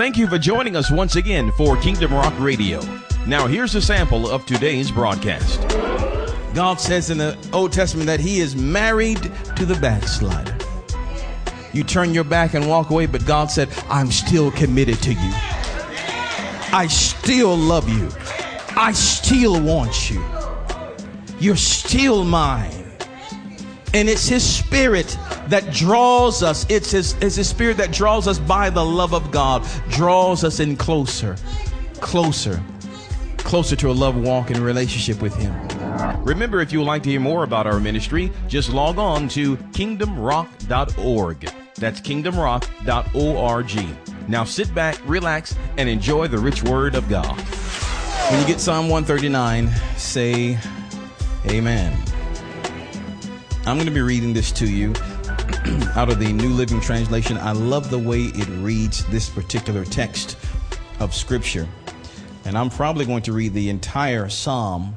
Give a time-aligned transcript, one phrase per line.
[0.00, 2.80] Thank you for joining us once again for Kingdom Rock Radio.
[3.26, 5.60] Now, here's a sample of today's broadcast.
[6.54, 9.20] God says in the Old Testament that He is married
[9.56, 10.56] to the backslider.
[11.74, 15.32] You turn your back and walk away, but God said, I'm still committed to you.
[16.72, 18.08] I still love you.
[18.78, 20.24] I still want you.
[21.40, 22.90] You're still mine.
[23.92, 25.18] And it's His Spirit
[25.50, 26.66] that draws us.
[26.68, 30.60] It's His, it's His Spirit that draws us by the love of God, draws us
[30.60, 31.36] in closer,
[31.94, 32.62] closer,
[33.38, 35.54] closer to a love walk and relationship with Him.
[36.24, 39.56] Remember, if you would like to hear more about our ministry, just log on to
[39.56, 41.52] kingdomrock.org.
[41.74, 44.28] That's kingdomrock.org.
[44.28, 47.38] Now sit back, relax, and enjoy the rich word of God.
[48.30, 50.58] When you get Psalm 139, say
[51.46, 51.96] Amen.
[53.66, 54.94] I'm going to be reading this to you
[55.96, 57.36] out of the New Living Translation.
[57.38, 60.36] I love the way it reads this particular text
[60.98, 61.68] of Scripture.
[62.44, 64.94] And I'm probably going to read the entire Psalm.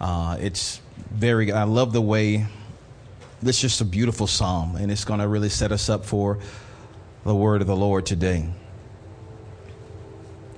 [0.00, 2.46] Uh, it's very, I love the way,
[3.42, 6.38] it's just a beautiful Psalm, and it's going to really set us up for
[7.24, 8.48] the word of the Lord today.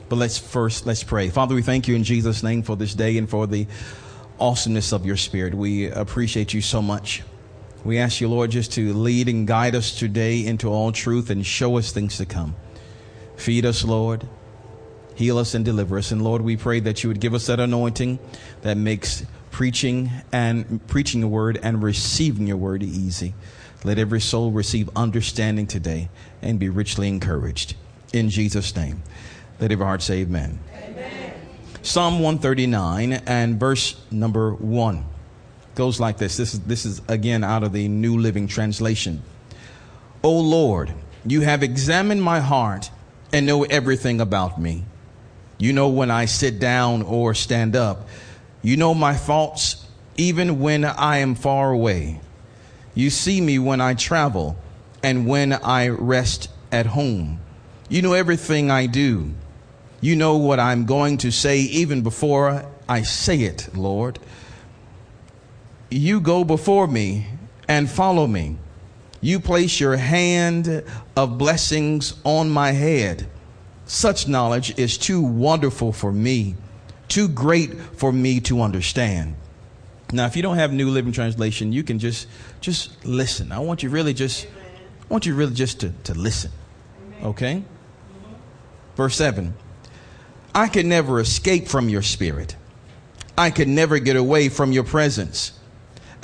[0.09, 1.31] But let's first, let's pray.
[1.31, 3.67] Father, we thank you in Jesus' name for this day and for the
[4.39, 5.55] awesomeness of your spirit.
[5.55, 7.23] We appreciate you so much.
[7.85, 11.45] We ask you, Lord, just to lead and guide us today into all truth and
[11.45, 12.57] show us things to come.
[13.37, 14.27] Feed us, Lord.
[15.17, 16.11] Heal us and deliver us.
[16.11, 18.19] And Lord, we pray that you would give us that anointing
[18.63, 23.35] that makes preaching and preaching the word and receiving your word easy.
[23.85, 26.09] Let every soul receive understanding today
[26.41, 27.77] and be richly encouraged.
[28.15, 29.03] In Jesus' name.
[29.61, 30.59] Let every heart say amen.
[31.83, 35.05] Psalm 139 and verse number 1
[35.75, 36.37] goes like this.
[36.37, 39.23] This is, this is again out of the New Living Translation.
[40.23, 40.93] O Lord,
[41.27, 42.91] you have examined my heart
[43.33, 44.85] and know everything about me.
[45.59, 48.09] You know when I sit down or stand up.
[48.63, 49.87] You know my thoughts
[50.17, 52.21] even when I am far away.
[52.95, 54.57] You see me when I travel
[55.03, 57.41] and when I rest at home.
[57.89, 59.35] You know everything I do.
[60.01, 64.19] You know what I'm going to say even before I say it, Lord.
[65.95, 67.25] You go before me
[67.69, 68.57] and follow me.
[69.21, 70.83] You place your hand
[71.15, 73.29] of blessings on my head.
[73.87, 76.57] Such knowledge is too wonderful for me,
[77.07, 79.37] too great for me to understand.
[80.11, 82.27] Now, if you don't have New Living Translation, you can just
[82.61, 83.53] just listen.
[83.53, 86.51] I want you really just I want you really just to, to listen.
[87.23, 87.63] Okay?
[88.97, 89.55] Verse 7.
[90.57, 92.57] I could never escape from your spirit.
[93.39, 95.53] I could never get away from your presence.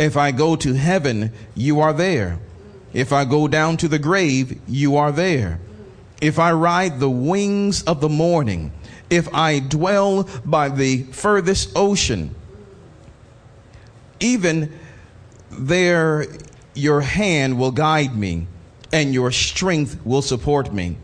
[0.00, 2.38] If I go to heaven, you are there.
[2.94, 5.60] If I go down to the grave, you are there.
[6.22, 8.72] If I ride the wings of the morning,
[9.10, 12.34] if I dwell by the furthest ocean,
[14.20, 14.72] even
[15.50, 16.26] there
[16.72, 18.46] your hand will guide me
[18.94, 20.96] and your strength will support me.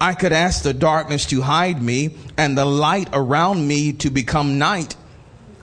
[0.00, 4.56] I could ask the darkness to hide me and the light around me to become
[4.58, 4.96] night.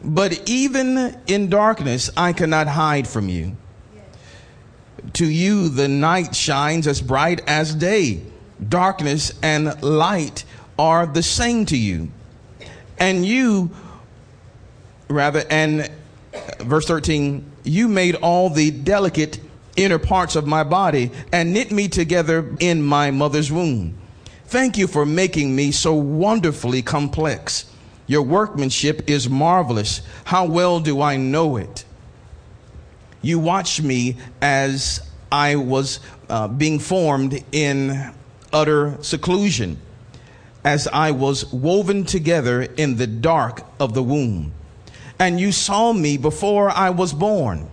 [0.04, 3.56] But even in darkness, I cannot hide from you.
[5.14, 8.22] To you, the night shines as bright as day.
[8.68, 10.44] Darkness and light
[10.78, 12.12] are the same to you.
[12.98, 13.72] And you,
[15.08, 15.90] rather, and
[16.60, 19.40] verse 13, you made all the delicate
[19.76, 23.98] inner parts of my body and knit me together in my mother's womb.
[24.46, 27.71] Thank you for making me so wonderfully complex.
[28.12, 30.02] Your workmanship is marvelous.
[30.26, 31.86] How well do I know it?
[33.22, 35.00] You watched me as
[35.32, 38.14] I was uh, being formed in
[38.52, 39.80] utter seclusion,
[40.66, 44.52] as I was woven together in the dark of the womb.
[45.18, 47.70] And you saw me before I was born.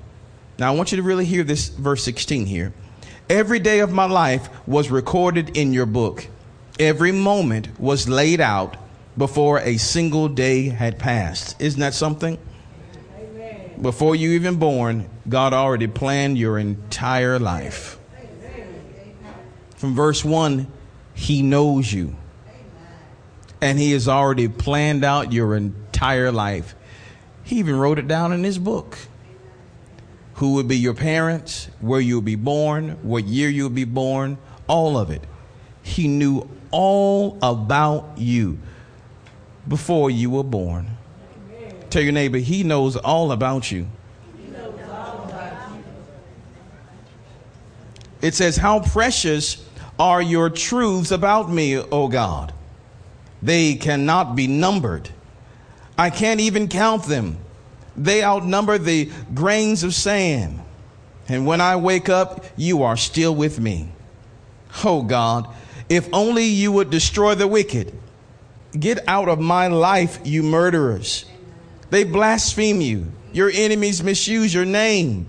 [0.56, 2.72] Now, I want you to really hear this verse 16 here.
[3.28, 6.28] Every day of my life was recorded in your book
[6.78, 8.77] Every moment was laid out
[9.18, 11.60] before a single day had passed.
[11.60, 12.38] Isn't that something?
[13.18, 13.82] Amen.
[13.82, 17.98] Before you even born, God already planned your entire life.
[19.76, 20.68] From verse 1,
[21.15, 22.16] He knows you.
[23.60, 26.76] And He has already planned out your entire life.
[27.42, 28.98] He even wrote it down in His book.
[30.34, 34.38] Who would be your parents, where you'll be born, what year you'll be born,
[34.68, 35.24] all of it.
[35.82, 38.60] He knew all about you
[39.66, 40.97] before you were born.
[41.91, 43.89] Tell your neighbor, he knows all about you.
[48.21, 49.65] It says, How precious
[49.99, 52.53] are your truths about me, O God.
[53.43, 55.10] They cannot be numbered.
[55.97, 57.39] I can't even count them.
[57.97, 60.60] They outnumber the grains of sand.
[61.28, 63.91] And when I wake up, you are still with me.
[64.84, 65.49] Oh God,
[65.89, 67.93] if only you would destroy the wicked.
[68.72, 71.24] Get out of my life, you murderers.
[71.91, 73.12] They blaspheme you.
[73.32, 75.26] Your enemies misuse your name.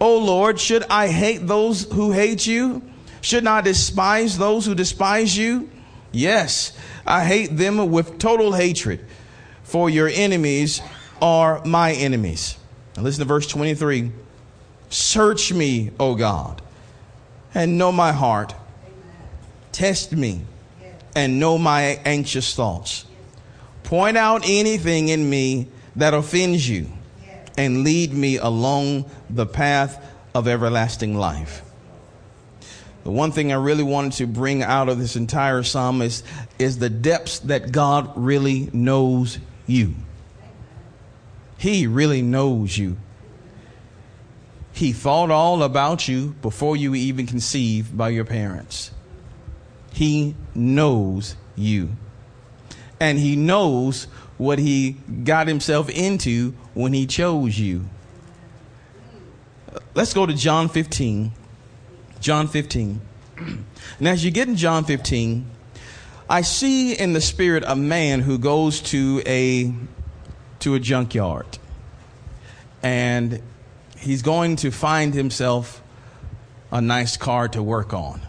[0.00, 2.82] Oh Lord, should I hate those who hate you?
[3.20, 5.70] Should I despise those who despise you?
[6.12, 6.76] Yes,
[7.06, 9.04] I hate them with total hatred,
[9.62, 10.80] for your enemies
[11.22, 12.56] are my enemies.
[12.96, 14.12] Now listen to verse 23.
[14.90, 16.60] Search me, O God,
[17.54, 18.54] and know my heart.
[19.72, 20.42] Test me
[21.14, 23.04] and know my anxious thoughts.
[23.84, 26.88] Point out anything in me that offends you
[27.56, 31.62] and lead me along the path of everlasting life.
[33.04, 36.22] The one thing I really wanted to bring out of this entire psalm is,
[36.58, 39.94] is the depths that God really knows you.
[41.58, 42.96] He really knows you.
[44.72, 48.90] He thought all about you before you were even conceived by your parents.
[49.94, 51.90] He knows you.
[52.98, 54.04] And He knows
[54.36, 57.88] what He got Himself into when He chose you.
[59.94, 61.32] Let's go to John 15.
[62.20, 63.00] John 15.
[63.98, 65.46] And as you get in John 15,
[66.28, 69.72] I see in the spirit a man who goes to a
[70.60, 71.46] to a junkyard.
[72.82, 73.42] And
[73.98, 75.82] he's going to find himself
[76.72, 78.20] a nice car to work on.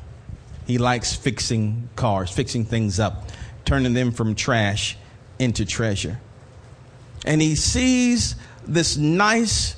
[0.66, 3.30] He likes fixing cars, fixing things up,
[3.66, 4.98] turning them from trash
[5.40, 6.20] into treasure.
[7.26, 8.36] And he sees
[8.66, 9.76] this nice,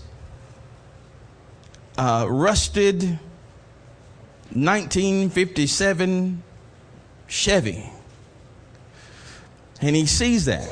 [1.98, 3.04] uh, rusted
[4.54, 6.44] 1957
[7.28, 7.90] Chevy.
[9.82, 10.70] And he sees that.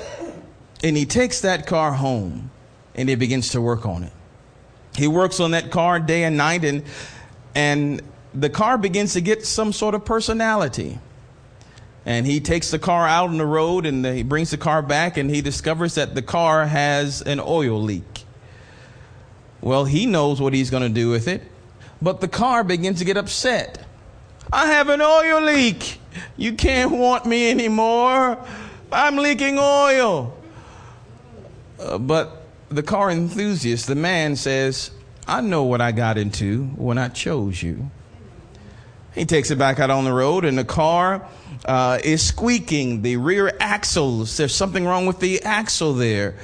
[0.83, 2.51] And he takes that car home
[2.95, 4.13] and he begins to work on it.
[4.95, 6.83] He works on that car day and night and
[7.53, 8.01] and
[8.35, 10.99] the car begins to get some sort of personality.
[12.05, 15.17] And he takes the car out on the road and he brings the car back
[15.17, 18.25] and he discovers that the car has an oil leak.
[19.61, 21.41] Well, he knows what he's going to do with it,
[22.01, 23.83] but the car begins to get upset.
[24.53, 25.99] I have an oil leak.
[26.37, 28.37] You can't want me anymore.
[28.91, 30.37] I'm leaking oil.
[31.79, 34.91] Uh, but the car enthusiast, the man says,
[35.27, 37.89] I know what I got into when I chose you.
[39.15, 41.25] He takes it back out on the road, and the car
[41.63, 43.01] uh, is squeaking.
[43.01, 46.35] The rear axles, there's something wrong with the axle there.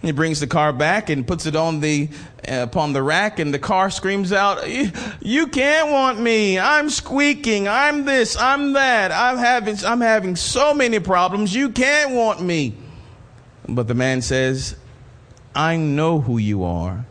[0.00, 2.08] He brings the car back and puts it on the
[2.48, 4.66] uh, upon the rack, and the car screams out,
[5.20, 6.58] "You can't want me!
[6.58, 7.68] I'm squeaking!
[7.68, 8.36] I'm this!
[8.38, 9.12] I'm that!
[9.12, 11.54] I'm having I'm having so many problems.
[11.54, 12.74] You can't want me!"
[13.68, 14.76] But the man says,
[15.54, 17.04] "I know who you are,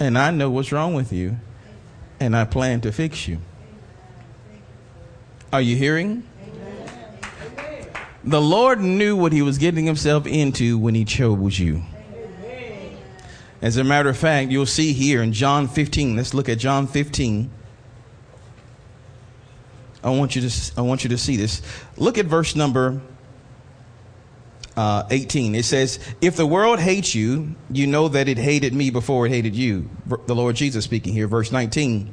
[0.00, 1.38] and I know what's wrong with you,
[2.18, 3.38] and I plan to fix you."
[5.52, 6.22] Are you hearing?
[8.24, 11.82] The Lord knew what he was getting himself into when he chose you.
[13.60, 16.16] As a matter of fact, you'll see here in John 15.
[16.16, 17.50] Let's look at John 15.
[20.02, 21.60] I want you to I want you to see this.
[21.96, 23.02] Look at verse number
[24.76, 25.54] uh, 18.
[25.54, 29.30] It says, "If the world hates you, you know that it hated me before it
[29.30, 29.88] hated you."
[30.26, 32.12] The Lord Jesus speaking here, verse 19.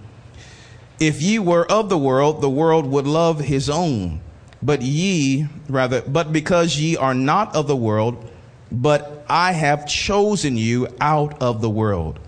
[1.00, 4.22] If ye were of the world, the world would love his own.
[4.62, 8.30] But ye, rather, but because ye are not of the world,
[8.72, 12.20] but I have chosen you out of the world.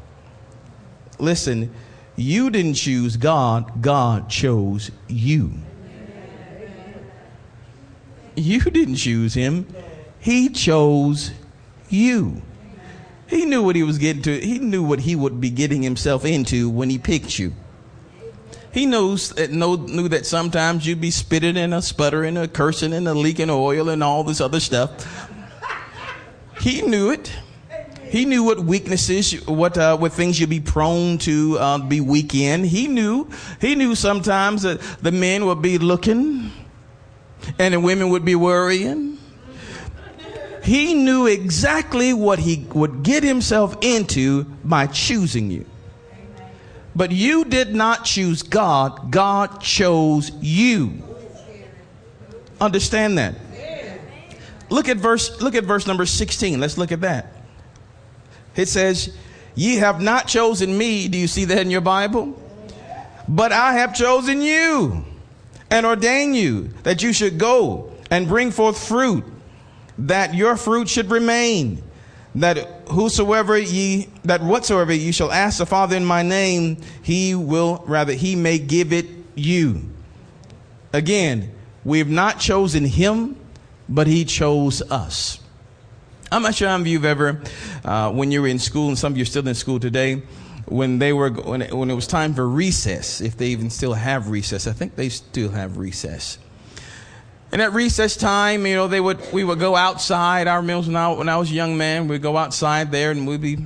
[1.19, 1.73] Listen,
[2.15, 5.53] you didn't choose God, God chose you.
[8.35, 9.67] You didn't choose him,
[10.19, 11.31] he chose
[11.89, 12.41] you.
[13.27, 16.23] He knew what he was getting to, he knew what he would be getting himself
[16.23, 17.53] into when he picked you.
[18.73, 22.93] He knows know, knew that sometimes you'd be spitting and a sputtering, and a cursing
[22.93, 25.29] and a leaking oil and all this other stuff.
[26.59, 27.31] He knew it.
[28.03, 32.35] He knew what weaknesses, what uh, what things you'd be prone to uh, be weak
[32.35, 32.63] in.
[32.63, 33.29] He knew.
[33.59, 36.51] He knew sometimes that the men would be looking,
[37.57, 39.17] and the women would be worrying.
[40.63, 45.65] He knew exactly what he would get himself into by choosing you.
[46.95, 51.03] But you did not choose God, God chose you.
[52.59, 53.35] Understand that.
[54.69, 56.59] Look at verse look at verse number 16.
[56.59, 57.33] Let's look at that.
[58.55, 59.09] It says,
[59.55, 62.37] "Ye have not chosen me." Do you see that in your Bible?
[63.27, 65.05] But I have chosen you
[65.69, 69.23] and ordained you that you should go and bring forth fruit,
[69.97, 71.81] that your fruit should remain,
[72.35, 72.57] that
[72.89, 78.13] whosoever ye, that whatsoever ye shall ask the Father in my name, he will, rather,
[78.13, 79.89] he may give it you.
[80.93, 83.35] Again, we have not chosen him,
[83.89, 85.39] but he chose us.
[86.31, 87.41] I'm not sure how many of you have ever,
[87.83, 90.23] uh, when you were in school, and some of you are still in school today,
[90.65, 93.93] when they were when it, when it was time for recess, if they even still
[93.93, 96.37] have recess, I think they still have recess.
[97.51, 100.47] And at recess time, you know, they would we would go outside.
[100.47, 103.27] Our meals when I, when I was a young man, we'd go outside there and
[103.27, 103.57] we'd be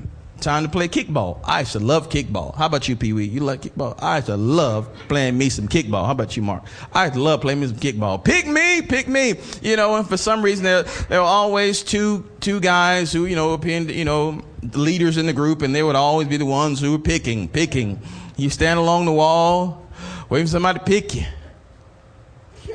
[0.41, 1.39] time to play kickball.
[1.43, 2.55] I used to love kickball.
[2.55, 3.25] How about you, Pee Wee?
[3.25, 3.95] You like kickball?
[4.01, 6.05] I used to love playing me some kickball.
[6.05, 6.63] How about you, Mark?
[6.93, 8.23] I used to love playing me some kickball.
[8.23, 9.35] Pick me, pick me.
[9.61, 13.35] You know, and for some reason there there were always two two guys who you
[13.35, 14.41] know appeared, you know
[14.73, 17.99] leaders in the group, and they would always be the ones who were picking, picking.
[18.37, 19.85] You stand along the wall,
[20.29, 21.25] waiting for somebody to pick you.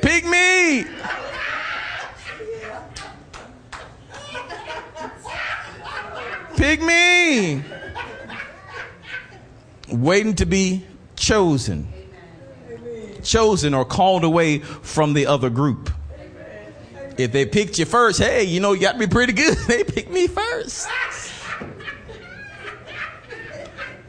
[0.01, 0.85] Pick me!
[6.57, 7.63] Pick me!
[9.89, 11.91] Waiting to be chosen.
[13.23, 15.91] Chosen or called away from the other group.
[17.17, 19.57] If they picked you first, hey, you know, you got to be pretty good.
[19.67, 20.87] They picked me first.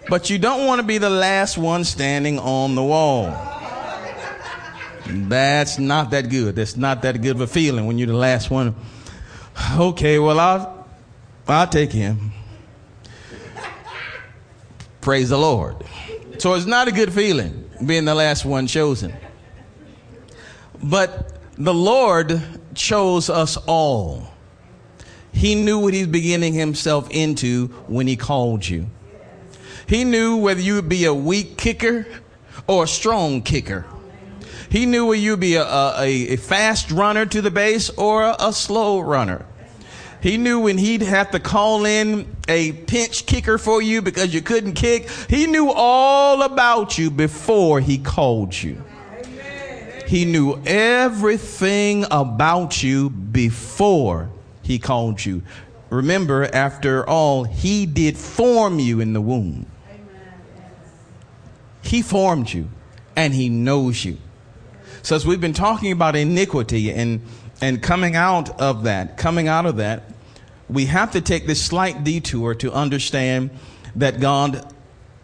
[0.08, 3.61] But you don't want to be the last one standing on the wall.
[5.06, 6.56] That's not that good.
[6.56, 8.74] That's not that good of a feeling when you're the last one.
[9.76, 10.88] Okay, well, I'll,
[11.48, 12.32] I'll take him.
[15.00, 15.76] Praise the Lord.
[16.38, 19.12] So it's not a good feeling being the last one chosen.
[20.82, 22.40] But the Lord
[22.74, 24.28] chose us all.
[25.32, 28.86] He knew what he's beginning himself into when he called you.
[29.86, 32.06] He knew whether you would be a weak kicker
[32.66, 33.84] or a strong kicker.
[34.72, 38.36] He knew whether you'd be a, a, a fast runner to the base or a,
[38.38, 39.44] a slow runner.
[40.22, 44.40] He knew when he'd have to call in a pinch kicker for you because you
[44.40, 45.10] couldn't kick.
[45.28, 48.82] He knew all about you before he called you.
[50.06, 54.30] He knew everything about you before
[54.62, 55.42] he called you.
[55.90, 59.66] Remember, after all, he did form you in the womb.
[61.82, 62.70] He formed you
[63.14, 64.16] and he knows you.
[65.02, 67.20] So as we've been talking about iniquity and
[67.60, 70.02] and coming out of that, coming out of that,
[70.68, 73.50] we have to take this slight detour to understand
[73.94, 74.72] that God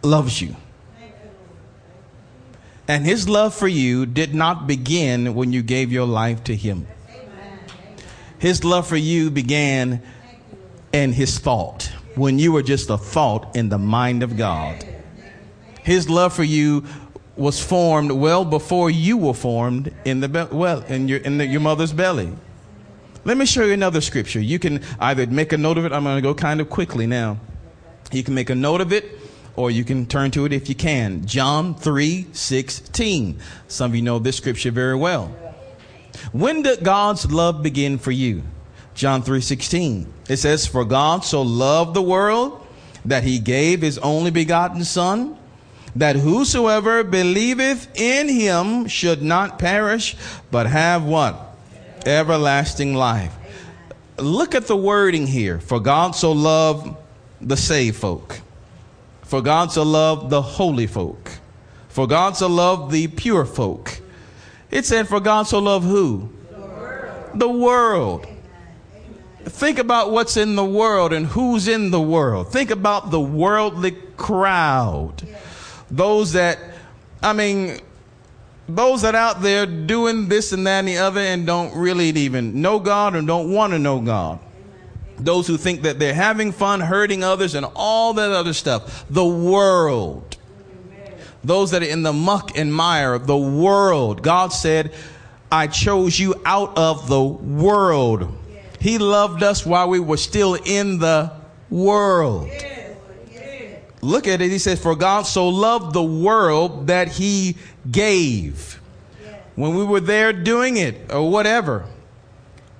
[0.03, 0.55] loves you.
[2.87, 6.87] And his love for you did not begin when you gave your life to him.
[8.39, 10.01] His love for you began
[10.93, 14.83] in his thought, when you were just a thought in the mind of God.
[15.83, 16.85] His love for you
[17.39, 21.45] was formed well before you were formed in the be- well in your in the,
[21.45, 22.31] your mother's belly.
[23.23, 24.39] Let me show you another scripture.
[24.39, 25.91] You can either make a note of it.
[25.91, 27.37] I'm going to go kind of quickly now.
[28.11, 29.05] You can make a note of it,
[29.55, 31.25] or you can turn to it if you can.
[31.25, 33.39] John three sixteen.
[33.67, 35.27] Some of you know this scripture very well.
[36.31, 38.43] When did God's love begin for you?
[38.95, 40.07] John 3:16.
[40.27, 42.59] It says, "For God so loved the world
[43.05, 45.37] that he gave his only begotten son,
[45.95, 50.15] that whosoever believeth in him should not perish,
[50.51, 51.55] but have what?
[52.05, 53.33] Everlasting life."
[54.17, 55.59] Look at the wording here.
[55.59, 56.95] For God so loved
[57.41, 58.41] the saved folk.
[59.21, 61.31] For God so loved the holy folk.
[61.87, 64.01] For God so loved the pure folk.
[64.71, 66.29] It said, For God so loved who?
[66.51, 67.39] The world.
[67.39, 68.27] The world.
[69.45, 72.51] Think about what's in the world and who's in the world.
[72.51, 75.27] Think about the worldly crowd.
[75.91, 76.59] Those that,
[77.21, 77.79] I mean,
[78.67, 82.61] those that out there doing this and that and the other and don't really even
[82.61, 84.39] know God and don't want to know God.
[85.17, 89.05] Those who think that they're having fun, hurting others, and all that other stuff.
[89.09, 90.37] The world.
[91.43, 94.21] Those that are in the muck and mire, the world.
[94.21, 94.93] God said,
[95.51, 98.33] I chose you out of the world.
[98.79, 101.31] He loved us while we were still in the
[101.69, 102.49] world.
[104.01, 104.49] Look at it.
[104.49, 107.57] He says, For God so loved the world that he
[107.89, 108.79] gave.
[109.55, 111.85] When we were there doing it or whatever,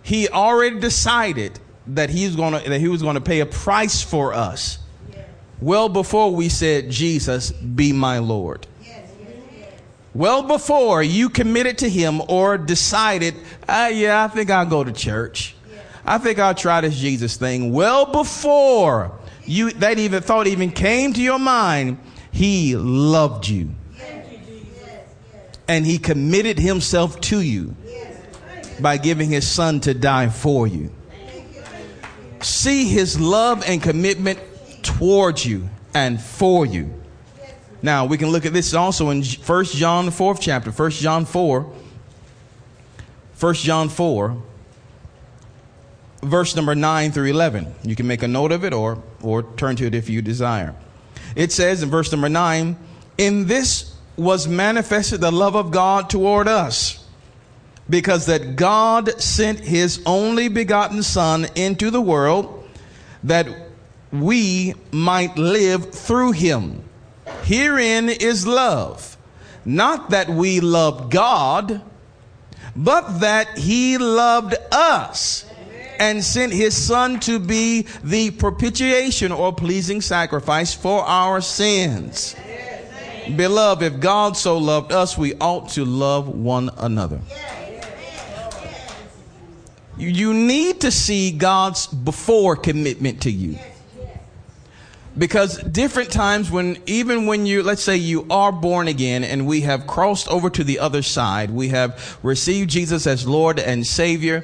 [0.02, 4.80] he already decided that he's gonna that he was gonna pay a price for us.
[5.60, 8.66] Well before we said, Jesus, be my Lord.
[10.14, 13.36] Well before you committed to him or decided,
[13.68, 15.56] ah, yeah, I think I'll go to church.
[16.06, 17.74] I think I'll try this Jesus thing.
[17.74, 19.19] Well before
[19.50, 21.98] you that even thought even came to your mind,
[22.32, 23.72] he loved you.
[25.68, 27.76] and he committed himself to you
[28.82, 30.92] by giving his son to die for you.
[32.42, 34.40] See his love and commitment
[34.82, 36.94] towards you and for you.
[37.82, 41.74] Now, we can look at this also in 1 John, fourth chapter, 1 John 4.
[43.40, 44.44] 1 John 4,
[46.22, 47.74] verse number 9 through 11.
[47.84, 50.76] You can make a note of it or, or turn to it if you desire.
[51.36, 52.78] It says in verse number 9,
[53.18, 57.06] In this was manifested the love of God toward us,
[57.90, 62.68] because that God sent his only begotten Son into the world
[63.24, 63.48] that
[64.12, 66.84] we might live through him.
[67.44, 69.18] Herein is love.
[69.66, 71.82] Not that we loved God,
[72.76, 75.49] but that he loved us
[76.00, 82.36] and sent his son to be the propitiation or pleasing sacrifice for our sins.
[83.36, 87.20] Beloved, if God so loved us, we ought to love one another.
[89.98, 93.60] You need to see God's before commitment to you
[95.18, 99.62] because different times when even when you let's say you are born again and we
[99.62, 104.44] have crossed over to the other side we have received jesus as lord and savior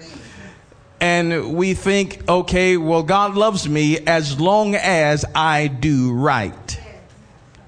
[1.00, 6.80] and we think okay well god loves me as long as i do right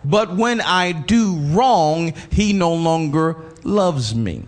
[0.06, 4.44] but when i do wrong he no longer loves me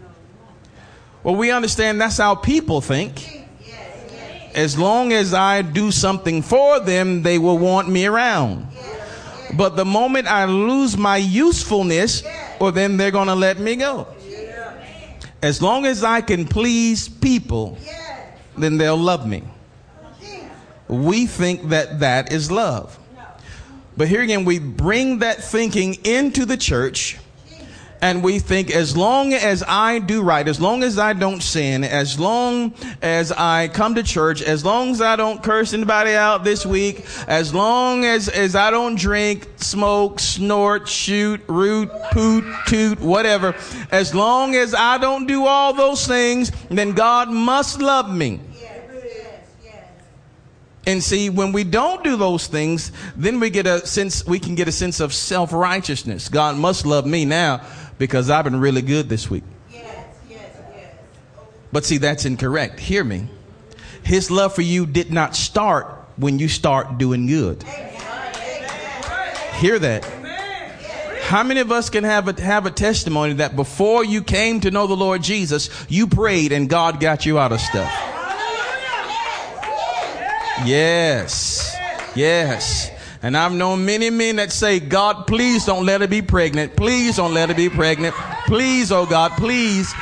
[1.24, 3.40] well we understand that's how people think
[4.56, 8.68] as long as I do something for them, they will want me around.
[9.56, 12.24] But the moment I lose my usefulness,
[12.60, 14.08] well, then they're going to let me go.
[15.42, 17.78] As long as I can please people,
[18.60, 19.44] then they'll love me.
[20.88, 22.98] We think that that is love.
[23.96, 27.18] But here again, we bring that thinking into the church
[28.02, 31.84] and we think as long as I do right, as long as I don't sin,
[31.84, 36.44] as long as I come to church, as long as I don't curse anybody out
[36.44, 43.00] this week, as long as, as I don't drink, smoke, snort, shoot, root, poot, toot,
[43.02, 43.56] whatever,
[43.92, 48.40] as long as I don't do all those things, then God must love me.
[50.86, 54.56] And see, when we don't do those things, then we get a sense, we can
[54.56, 56.30] get a sense of self righteousness.
[56.30, 57.62] God must love me now
[57.98, 59.44] because I've been really good this week.
[59.72, 59.84] Yes,
[60.30, 60.94] yes, yes.
[61.72, 62.80] But see, that's incorrect.
[62.80, 63.28] Hear me.
[64.04, 67.64] His love for you did not start when you start doing good.
[69.58, 70.06] Hear that.
[71.30, 74.72] How many of us can have a, have a testimony that before you came to
[74.72, 77.94] know the Lord Jesus, you prayed and God got you out of stuff?
[80.66, 81.76] Yes.
[82.16, 82.92] Yes.
[83.22, 86.76] And I've known many men that say, God, please don't let her be pregnant.
[86.76, 88.16] Please don't let her be pregnant.
[88.46, 89.94] Please, oh God, please.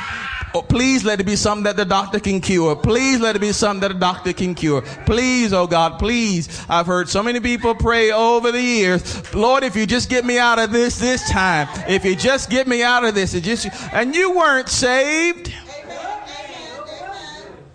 [0.54, 2.74] Oh, please let it be something that the doctor can cure.
[2.74, 4.82] Please let it be something that the doctor can cure.
[5.04, 6.64] Please, oh God, please.
[6.68, 9.34] I've heard so many people pray over the years.
[9.34, 12.66] Lord, if you just get me out of this this time, if you just get
[12.66, 15.52] me out of this, just, and you weren't saved.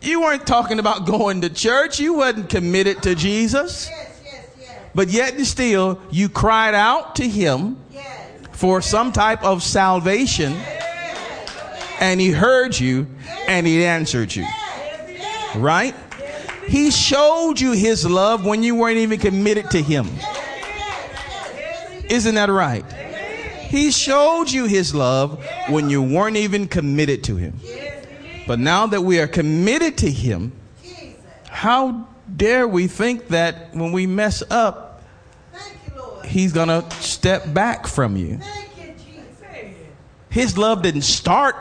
[0.04, 2.00] You weren't talking about going to church.
[2.00, 3.90] You wasn't committed to Jesus.
[4.94, 7.78] But yet and still, you cried out to him
[8.52, 10.54] for some type of salvation,
[12.00, 13.08] and he heard you
[13.48, 14.46] and he answered you.
[15.56, 15.96] Right?
[16.68, 20.08] He showed you his love when you weren't even committed to him.
[22.10, 22.86] Isn't that right?
[23.74, 27.60] He showed you his love when you weren't even committed to him.
[28.46, 30.52] But now that we are committed to him,
[31.50, 35.02] how dare we think that when we mess up,
[36.26, 38.40] he's going to step back from you.
[40.30, 41.56] His love didn't start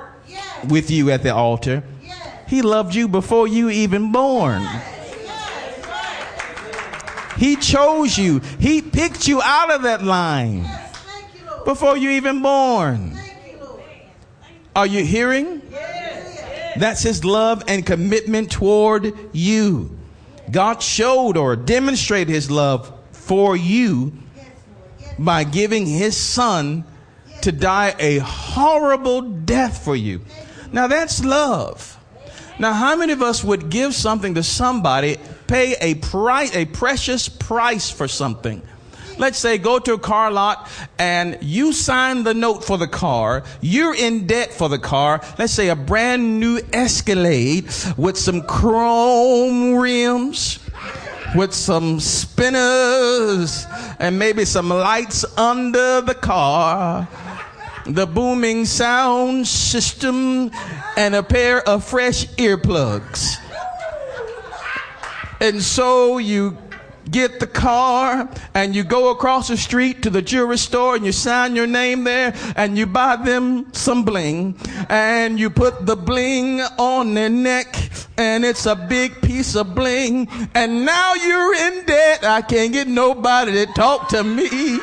[0.68, 1.82] with you at the altar.
[2.48, 4.66] He loved you before you even born.
[7.36, 8.40] He chose you.
[8.58, 10.68] He picked you out of that line
[11.64, 13.16] before you even born.
[14.76, 15.61] Are you hearing?
[16.76, 19.96] That's his love and commitment toward you.
[20.50, 24.12] God showed or demonstrated his love for you
[25.18, 26.84] by giving his son
[27.42, 30.20] to die a horrible death for you.
[30.72, 31.98] Now that's love.
[32.58, 37.28] Now, how many of us would give something to somebody, pay a price, a precious
[37.28, 38.62] price for something?
[39.18, 43.44] Let's say go to a car lot and you sign the note for the car.
[43.60, 45.20] You're in debt for the car.
[45.38, 50.58] Let's say a brand new Escalade with some chrome rims
[51.34, 53.66] with some spinners
[53.98, 57.08] and maybe some lights under the car.
[57.86, 60.50] the booming sound system,
[60.96, 63.36] and a pair of fresh earplugs.
[65.40, 66.56] And so you
[67.10, 71.12] get the car and you go across the street to the jewelry store and you
[71.12, 74.56] sign your name there and you buy them some bling
[74.88, 80.28] and you put the bling on their neck and it's a big piece of bling
[80.54, 82.24] and now you're in debt.
[82.24, 84.78] I can't get nobody to talk to me.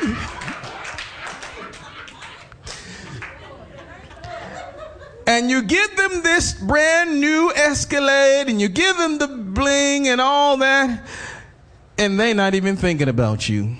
[5.26, 10.20] and you give them this brand new Escalade and you give them the bling and
[10.20, 11.06] all that
[12.00, 13.76] and they not even thinking about you.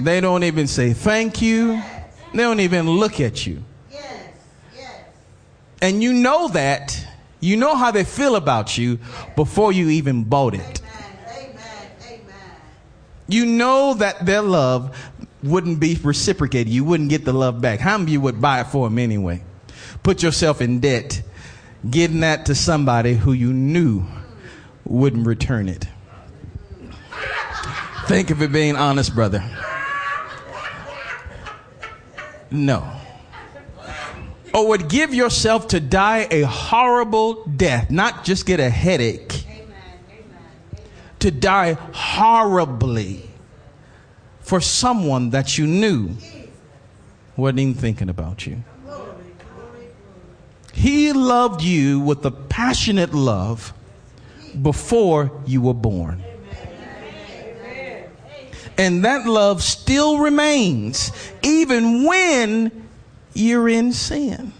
[0.00, 1.82] They don't even say thank you.
[2.32, 3.62] They don't even look at you.
[5.82, 7.06] And you know that.
[7.40, 8.98] You know how they feel about you
[9.36, 10.80] before you even bought it.
[13.28, 14.96] You know that their love
[15.42, 16.72] wouldn't be reciprocated.
[16.72, 17.78] You wouldn't get the love back.
[17.78, 19.42] How many you would buy it for them anyway?
[20.02, 21.22] Put yourself in debt,
[21.88, 24.04] getting that to somebody who you knew
[24.84, 25.86] wouldn't return it.
[28.08, 29.44] Thank of it being honest, brother.
[32.50, 32.90] No.
[34.54, 39.44] Or would give yourself to die a horrible death, not just get a headache,
[41.18, 43.28] to die horribly
[44.40, 46.16] for someone that you knew
[47.36, 48.64] wasn't even thinking about you.
[50.72, 53.74] He loved you with a passionate love
[54.62, 56.22] before you were born.
[58.78, 61.10] And that love still remains
[61.42, 62.88] even when
[63.34, 64.52] you're in sin.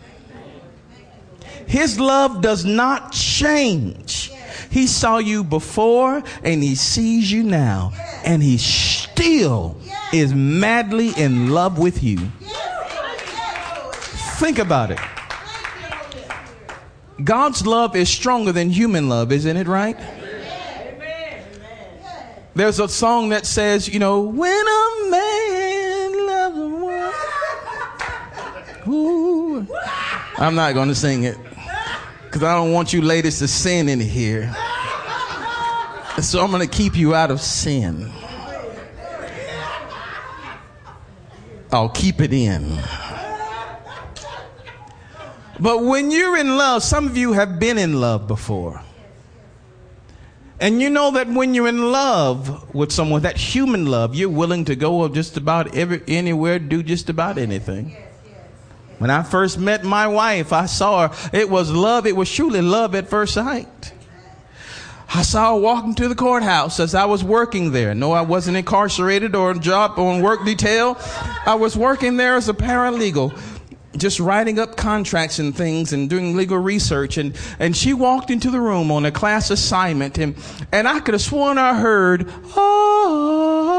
[1.67, 4.33] His love does not change.
[4.71, 7.93] He saw you before and he sees you now.
[8.25, 9.79] And he still
[10.13, 12.19] is madly in love with you.
[14.39, 14.99] Think about it.
[17.23, 19.97] God's love is stronger than human love, isn't it right?
[22.59, 27.13] There's a song that says, you know, when a man loves a woman.
[28.89, 29.69] Ooh.
[30.39, 31.39] I'm not going to sing it
[32.25, 34.53] because I don't want you ladies to sin in here.
[36.21, 38.11] So I'm going to keep you out of sin.
[41.71, 42.77] I'll keep it in.
[45.61, 48.83] But when you're in love, some of you have been in love before.
[50.61, 54.65] And you know that when you're in love with someone, that human love, you're willing
[54.65, 57.97] to go just about every, anywhere, do just about anything.
[58.99, 61.31] When I first met my wife, I saw her.
[61.33, 62.07] It was love.
[62.07, 63.93] It was truly love at first sight.
[65.15, 67.95] I saw her walking to the courthouse as I was working there.
[67.95, 70.99] No, I wasn't incarcerated or on job or on work detail.
[71.47, 73.39] I was working there as a paralegal
[74.01, 78.51] just writing up contracts and things and doing legal research and, and she walked into
[78.51, 80.37] the room on a class assignment and,
[80.73, 83.79] and I could have sworn I heard, oh,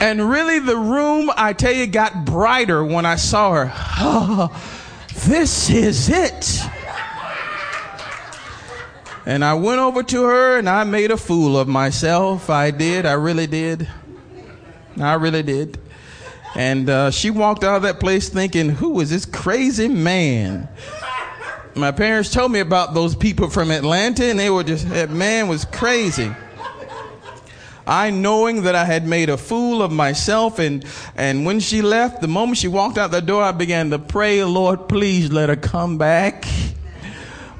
[0.00, 3.72] and really the room, I tell you, got brighter when I saw her.
[3.74, 4.50] Oh,
[5.26, 6.60] this is it.
[9.26, 12.50] And I went over to her and I made a fool of myself.
[12.50, 13.06] I did.
[13.06, 13.88] I really did.
[15.00, 15.78] I really did.
[16.56, 20.68] And uh, she walked out of that place thinking, who is this crazy man?
[21.74, 25.48] My parents told me about those people from Atlanta, and they were just, that man
[25.48, 26.32] was crazy.
[27.86, 30.84] I knowing that I had made a fool of myself and
[31.16, 34.42] and when she left, the moment she walked out the door, I began to pray,
[34.42, 36.46] Lord, please let her come back.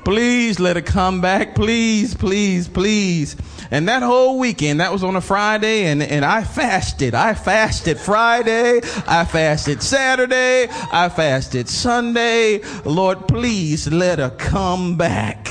[0.04, 1.54] Please let her come back.
[1.54, 3.36] Please, please, please.
[3.70, 7.14] And that whole weekend, that was on a Friday, and, and I fasted.
[7.14, 8.80] I fasted Friday.
[9.06, 10.68] I fasted Saturday.
[10.70, 12.60] I fasted Sunday.
[12.84, 15.48] Lord, please let her come back.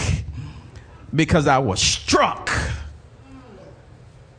[1.13, 2.50] Because I was struck.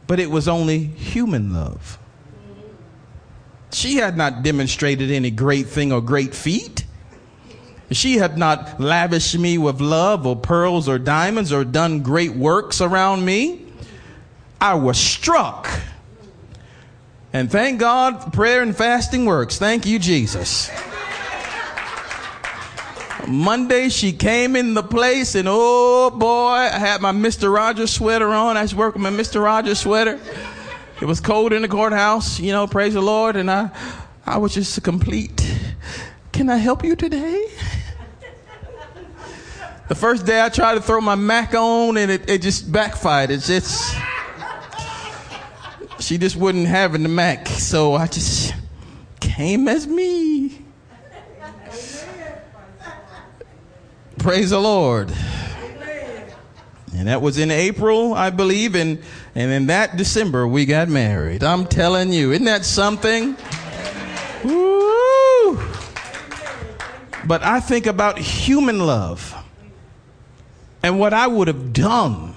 [0.07, 1.99] But it was only human love.
[3.73, 6.74] She had not demonstrated any great thing or great feat.
[7.95, 12.81] She had not lavished me with love or pearls or diamonds or done great works
[12.81, 13.65] around me.
[14.61, 15.69] I was struck.
[17.33, 19.59] And thank God prayer and fasting works.
[19.59, 20.71] Thank you, Jesus.
[23.27, 27.53] Monday she came in the place and oh boy, I had my Mr.
[27.53, 28.57] Rogers sweater on.
[28.57, 29.43] I was working my Mr.
[29.43, 30.21] Rogers sweater.
[31.01, 33.37] It was cold in the courthouse, you know, praise the Lord.
[33.37, 33.71] And I,
[34.27, 35.59] I was just complete,
[36.33, 37.49] can I help you today?
[39.87, 43.31] The first day I tried to throw my Mac on and it, it just backfired.
[43.31, 43.95] It's just,
[46.01, 48.55] she just wouldn't have in the Mac, so I just
[49.21, 50.63] came as me.
[54.17, 55.13] Praise the Lord.
[56.97, 59.03] And that was in April, I believe, and,
[59.35, 61.45] and in that December we got married.
[61.45, 63.37] I'm telling you, isn't that something?
[64.45, 65.61] Woo!
[67.27, 69.44] But I think about human love
[70.85, 72.35] and what I would have done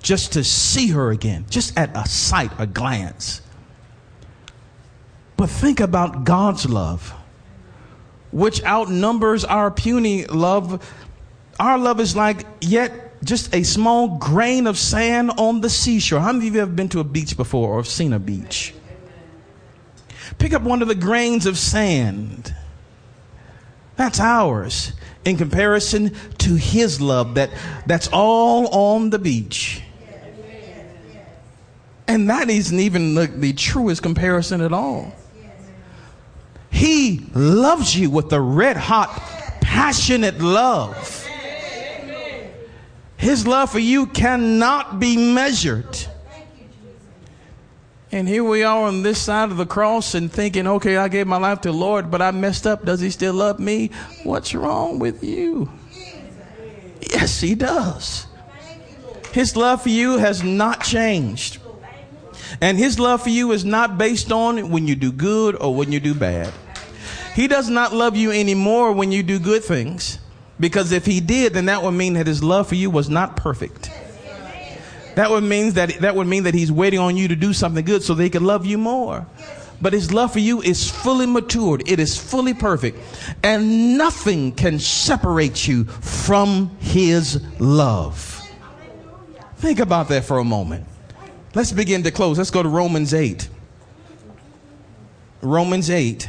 [0.00, 3.42] just to see her again, just at a sight, a glance.
[5.36, 7.12] But think about God's love,
[8.32, 10.82] which outnumbers our puny love.
[11.60, 16.20] Our love is like yet just a small grain of sand on the seashore.
[16.20, 18.72] How many of you have been to a beach before or have seen a beach?
[20.38, 22.54] Pick up one of the grains of sand.
[24.00, 24.94] That's ours
[25.26, 27.50] in comparison to his love that
[27.84, 29.82] that's all on the beach.
[32.08, 35.12] And that isn't even the, the truest comparison at all.
[36.70, 39.22] He loves you with a red hot,
[39.60, 41.28] passionate love.
[43.18, 46.06] His love for you cannot be measured.
[48.12, 51.28] And here we are on this side of the cross and thinking, okay, I gave
[51.28, 52.84] my life to the Lord, but I messed up.
[52.84, 53.90] Does he still love me?
[54.24, 55.70] What's wrong with you?
[57.08, 58.26] Yes, he does.
[59.32, 61.58] His love for you has not changed.
[62.60, 65.92] And his love for you is not based on when you do good or when
[65.92, 66.52] you do bad.
[67.36, 70.18] He does not love you anymore when you do good things.
[70.58, 73.36] Because if he did, then that would mean that his love for you was not
[73.36, 73.88] perfect.
[75.14, 77.84] That would mean that that would mean that he's waiting on you to do something
[77.84, 79.26] good so they can love you more.
[79.82, 81.88] But his love for you is fully matured.
[81.88, 82.98] It is fully perfect.
[83.42, 88.36] And nothing can separate you from his love.
[89.56, 90.86] Think about that for a moment.
[91.54, 92.38] Let's begin to close.
[92.38, 93.48] Let's go to Romans 8.
[95.42, 96.28] Romans 8.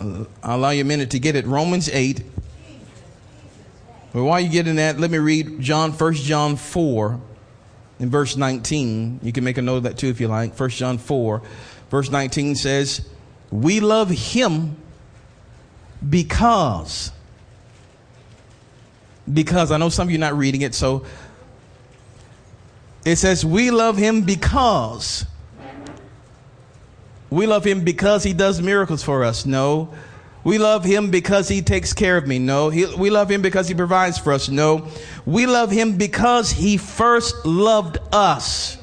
[0.00, 1.46] I'll allow you a minute to get it.
[1.46, 2.22] Romans 8.
[4.12, 7.20] But while you're getting that, let me read John, 1 John 4
[8.00, 9.20] in verse 19.
[9.22, 10.58] You can make a note of that too if you like.
[10.58, 11.42] 1 John 4,
[11.90, 13.06] verse 19 says,
[13.50, 14.76] We love him
[16.08, 17.12] because.
[19.32, 21.04] Because I know some of you not reading it, so
[23.04, 25.24] it says, We love him because.
[27.28, 29.46] We love him because he does miracles for us.
[29.46, 29.94] No.
[30.42, 32.38] We love him because he takes care of me.
[32.38, 32.70] No.
[32.70, 34.48] He, we love him because he provides for us.
[34.48, 34.88] No.
[35.26, 38.78] We love him because he first loved us.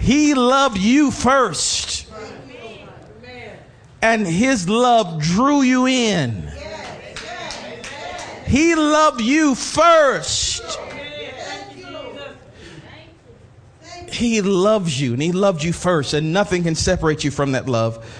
[0.00, 2.08] He loved you first.
[4.02, 6.50] And his love drew you in.
[8.46, 10.80] He loved you first.
[14.10, 17.68] He loves you and He loved you first, and nothing can separate you from that
[17.68, 18.19] love.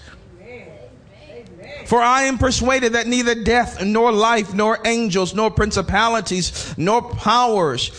[1.91, 7.91] For I am persuaded that neither death, nor life, nor angels, nor principalities, nor powers,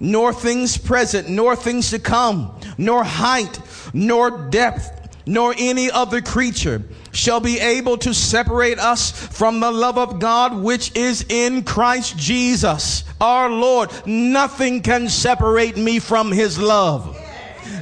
[0.00, 3.60] nor things present, nor things to come, nor height,
[3.94, 4.90] nor depth,
[5.26, 6.82] nor any other creature
[7.12, 12.18] shall be able to separate us from the love of God which is in Christ
[12.18, 13.92] Jesus our Lord.
[14.08, 17.16] Nothing can separate me from his love.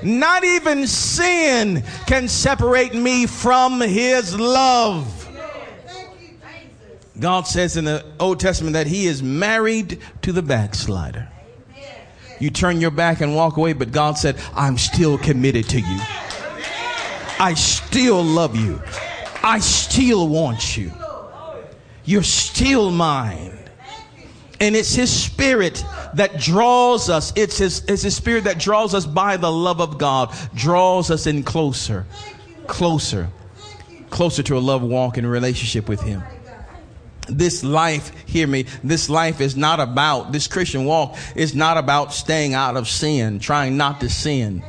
[0.02, 5.23] Not even sin can separate me from his love.
[7.18, 11.28] God says in the Old Testament that he is married to the backslider.
[12.40, 15.98] You turn your back and walk away, but God said, I'm still committed to you.
[17.38, 18.82] I still love you.
[19.42, 20.90] I still want you.
[22.04, 23.58] You're still mine.
[24.60, 27.32] And it's His Spirit that draws us.
[27.36, 31.26] It's His, it's His Spirit that draws us by the love of God, draws us
[31.26, 32.06] in closer,
[32.66, 33.28] closer,
[34.10, 36.22] closer to a love walk and relationship with Him.
[37.28, 42.12] This life, hear me, this life is not about, this Christian walk is not about
[42.12, 44.62] staying out of sin, trying not to sin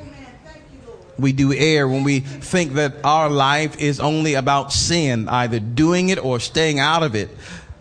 [1.18, 6.10] we do err when we think that our life is only about sin, either doing
[6.10, 7.30] it or staying out of it.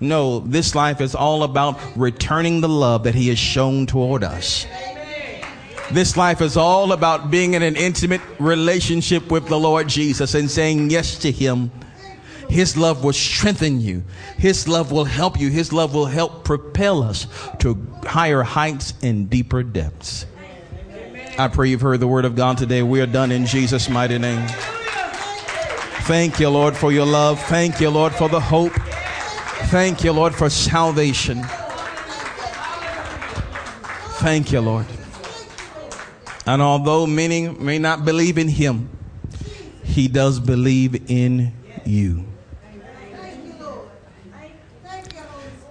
[0.01, 4.67] No, this life is all about returning the love that He has shown toward us.
[5.91, 10.51] This life is all about being in an intimate relationship with the Lord Jesus and
[10.51, 11.71] saying yes to Him.
[12.49, 14.05] His love will strengthen you.
[14.37, 15.51] His love will help you.
[15.51, 17.27] His love will help propel us
[17.59, 20.27] to higher heights and deeper depths.
[21.37, 22.83] I pray you've heard the word of God today.
[22.83, 24.47] We are done in Jesus' mighty name.
[26.07, 27.41] Thank you, Lord, for your love.
[27.45, 28.73] Thank you, Lord, for the hope.
[29.69, 31.43] Thank you, Lord, for salvation.
[34.21, 34.87] Thank you, Lord.
[36.47, 38.91] And although many may not believe in him,
[39.83, 41.53] he does believe in
[41.85, 42.25] you.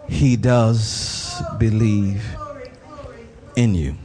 [0.10, 2.24] He does believe
[3.56, 3.96] in you.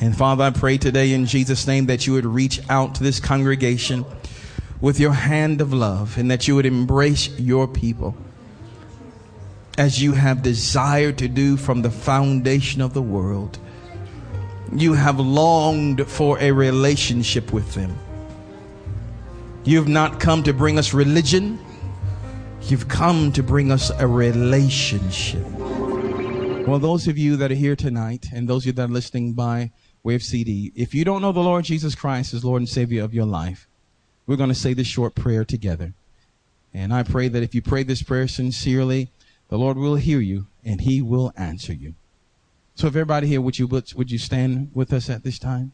[0.00, 3.20] And Father, I pray today in Jesus' name that you would reach out to this
[3.20, 4.04] congregation
[4.80, 8.14] with your hand of love and that you would embrace your people
[9.78, 13.58] as you have desired to do from the foundation of the world.
[14.74, 17.96] You have longed for a relationship with them.
[19.64, 21.58] You've not come to bring us religion.
[22.66, 25.46] You've come to bring us a relationship.
[26.66, 29.34] Well, those of you that are here tonight and those of you that are listening
[29.34, 29.70] by
[30.02, 33.04] way of CD, if you don't know the Lord Jesus Christ as Lord and Savior
[33.04, 33.68] of your life,
[34.26, 35.92] we're going to say this short prayer together.
[36.72, 39.10] And I pray that if you pray this prayer sincerely,
[39.50, 41.92] the Lord will hear you and he will answer you.
[42.76, 45.72] So if everybody here, would you, would you stand with us at this time?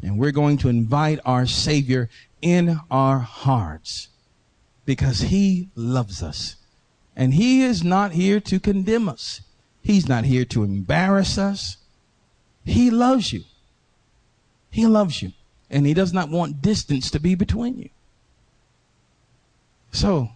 [0.00, 2.08] And we're going to invite our Savior
[2.40, 4.06] in our hearts
[4.90, 6.56] because he loves us.
[7.14, 9.40] And he is not here to condemn us.
[9.80, 11.76] He's not here to embarrass us.
[12.64, 13.44] He loves you.
[14.68, 15.30] He loves you.
[15.70, 17.90] And he does not want distance to be between you.
[19.92, 20.30] So,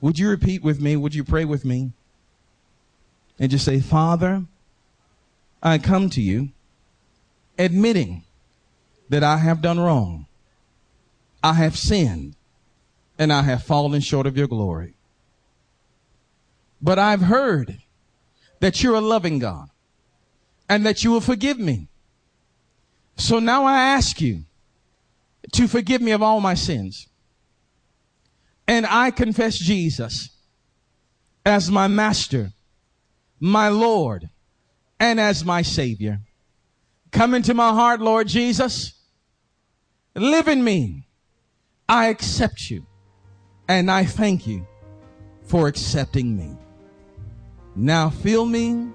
[0.00, 0.96] would you repeat with me?
[0.96, 1.92] Would you pray with me?
[3.38, 4.46] And just say, Father,
[5.62, 6.48] I come to you
[7.58, 8.24] admitting
[9.10, 10.24] that I have done wrong.
[11.44, 12.35] I have sinned
[13.18, 14.94] and I have fallen short of your glory.
[16.80, 17.78] But I've heard
[18.60, 19.68] that you're a loving God
[20.68, 21.88] and that you will forgive me.
[23.16, 24.44] So now I ask you
[25.52, 27.08] to forgive me of all my sins.
[28.68, 30.30] And I confess Jesus
[31.44, 32.52] as my master,
[33.38, 34.28] my Lord,
[34.98, 36.20] and as my Savior.
[37.12, 38.94] Come into my heart, Lord Jesus.
[40.14, 41.06] Live in me.
[41.88, 42.86] I accept you.
[43.68, 44.66] And I thank you
[45.42, 46.56] for accepting me.
[47.74, 48.88] Now fill me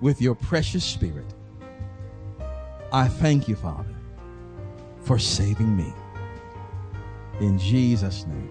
[0.00, 1.26] with your precious spirit.
[2.92, 3.94] I thank you, Father,
[5.02, 5.92] for saving me.
[7.40, 8.50] In Jesus' name.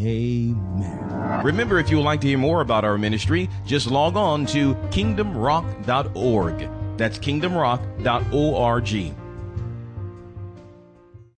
[0.00, 1.40] Amen.
[1.44, 4.74] Remember, if you would like to hear more about our ministry, just log on to
[4.90, 6.68] kingdomrock.org.
[6.96, 9.14] That's kingdomrock.org.